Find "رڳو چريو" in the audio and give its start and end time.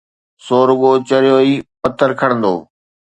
0.67-1.37